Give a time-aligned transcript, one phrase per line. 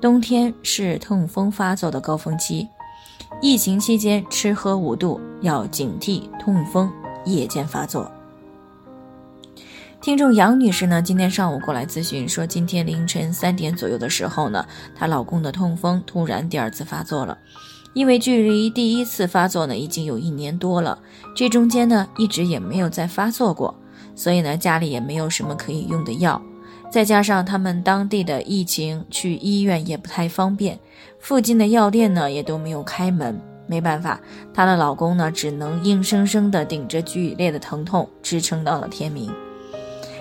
[0.00, 2.68] 冬天是痛风发作的高峰期。
[3.42, 6.90] 疫情期间吃喝无度，要警惕痛风
[7.24, 8.10] 夜间发作。
[10.00, 17.36] 听众杨女士呢，今天上午过来咨询说，今天凌晨三点左右的时候呢，她老公的痛风突然第二次发作了。
[17.94, 20.98] 因为距离第一次发作呢已经有一年多了，
[21.34, 23.74] 这中间呢一直也没有再发作过，
[24.14, 26.40] 所以呢家里也没有什么可以用的药。
[26.90, 30.78] 再加上他们当地的疫情，去医院也不太方便，
[31.18, 33.38] 附近的药店呢也都没有开门。
[33.66, 34.20] 没办法，
[34.54, 39.30] 她的老公呢只能硬生生的顶着剧烈的疼痛支撑到了天明。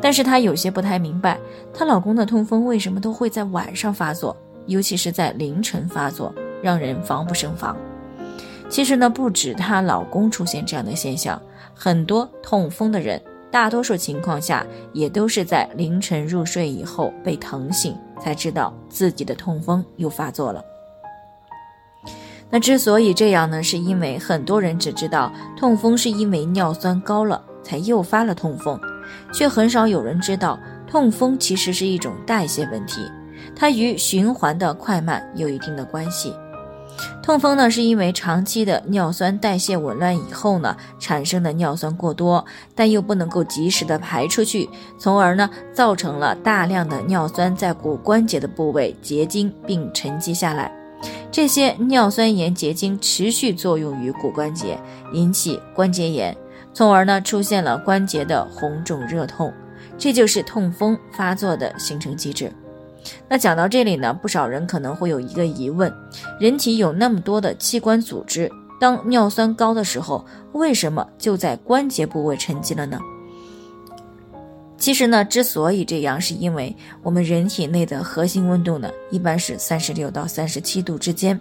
[0.00, 1.38] 但是她有些不太明白，
[1.72, 4.34] 她老公的痛风为什么都会在晚上发作，
[4.66, 7.76] 尤其是在凌晨发作，让人防不胜防。
[8.68, 11.40] 其实呢，不止她老公出现这样的现象，
[11.74, 13.20] 很多痛风的人。
[13.50, 20.62] 大多数情况下，也都是在凌晨入睡以后被疼醒，才知道自己的痛风又发作了。
[22.50, 28.78] 那之所以这样呢，是因为很多人只知道痛风是因为尿酸高了才诱发了痛风，
[29.32, 33.10] 却很少有人知道痛风其实是一种代谢问题，
[33.54, 36.32] 它与循环的快慢有一定的关系。
[37.22, 42.44] 痛风呢，是因为长期的尿酸代谢紊乱以后呢，产生的尿酸过多，
[42.74, 50.70] 但又不能够及时的排出去，从而呢，造成了大量的尿酸在骨关节的部位结晶并沉积下来。
[51.30, 54.78] 这些尿酸盐结晶持续作用于骨关节，
[55.12, 56.34] 引起关节炎，
[56.72, 59.52] 从而呢，出现了关节的红肿热痛，
[59.98, 62.50] 这就是痛风发作的形成机制。
[63.28, 65.92] 那讲到这里呢，不少人可能会有一个疑问：
[66.38, 68.50] 人体有那么多的器官组织，
[68.80, 72.98] 当尿酸高的时候，为什么就在关节部位沉积了呢？
[74.78, 81.40] 其实呢，之所以这样，是因为我们人体内的核心温度呢，一般是三十六到三十七度之间，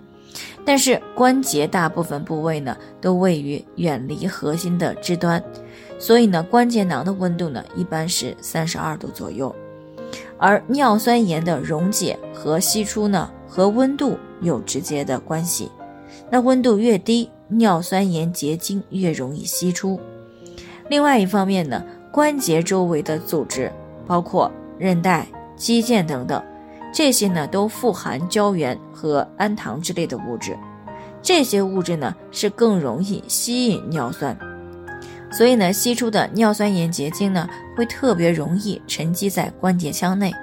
[0.65, 5.43] 但是关节大部分部位呢，都位于远离核心的肢端，
[5.99, 9.53] 所以呢，关节囊的温度呢，一般是三十二度左右。
[10.37, 15.71] 而尿酸盐的溶解和析出呢，和温度有直接的关系。
[16.29, 19.99] 那温度越低，尿酸盐结晶越容易析出。
[20.89, 23.71] 另外一方面呢，关节周围的组织，
[24.05, 26.43] 包括韧带、肌腱等等，
[26.93, 30.57] 这些呢都富含胶原和氨糖之类的物质。
[31.21, 34.37] 这些物质呢是更容易吸引尿酸。
[35.35, 40.33] 所以呢，析出的尿酸盐结晶呢，会特别容易沉积在关节腔内。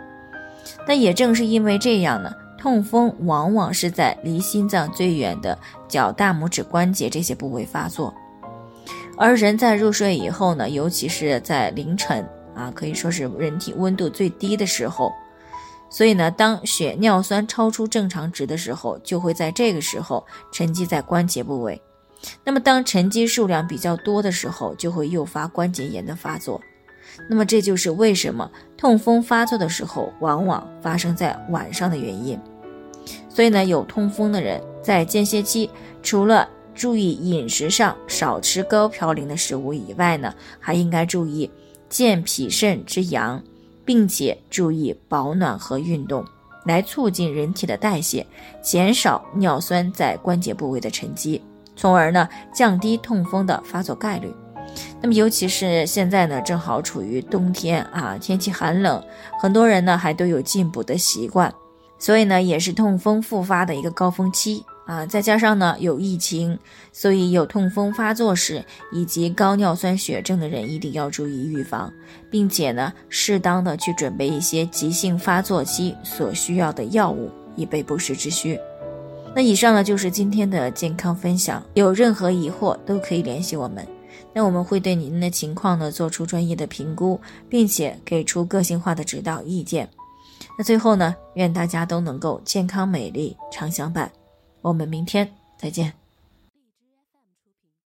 [0.86, 5.58] 那也正是因为这样呢，痛风往往是在离心脏最远的
[5.88, 8.12] 脚大拇指关节这些部位发作。
[9.16, 15.10] 而人在入睡以后呢，尤其是在凌晨啊，可以说是人体温度最低的时候，
[15.88, 21.80] 所以呢，当血尿酸超出正常值的时候，就会在这个时候沉积在关节部位。
[22.44, 26.60] 那么，当沉积数量比较多的时候，就会诱发关节炎的发作。
[27.28, 32.38] 那么，这就是为什么痛风发作的时候往往发生在晚上的原因。
[33.28, 35.68] 所以呢，有痛风的人在间歇期，
[36.02, 41.50] 除了注意饮食上少吃高嘌呤的食物以外呢，还应该注意
[41.88, 43.42] 健脾肾之阳，
[43.84, 46.24] 并且注意保暖和运动，
[46.64, 48.26] 来促进人体的代谢，
[48.62, 51.42] 减少尿酸在关节部位的沉积。
[51.74, 54.32] 从而呢，降低痛风的发作概率。
[55.02, 59.02] 那么，尤其是现在呢，正好处于冬天啊，天气寒冷，
[59.40, 61.52] 很多人呢还都有进补的习惯，
[61.98, 65.04] 所以呢，也是痛风复发的一个高峰期啊。
[65.04, 66.58] 再加上呢有疫情，
[66.92, 71.92] 所以有痛风发作时以及高尿酸血症的人一定要注意预防，
[72.30, 78.58] 并且呢，适当的去准备一些急性发作期所需要的药物，以备不时之需。
[79.34, 83.86] 那以上呢就是今天的健康分享，有任何疑惑都可以联系我们，
[84.34, 87.18] 那我们会对您的情况呢做出专业的评估，
[87.48, 89.88] 并且给出个性化的指导意见。
[90.58, 94.10] 那最后呢，愿大家都能够健康美丽常相伴，
[94.60, 95.26] 我们明天
[95.56, 96.01] 再见。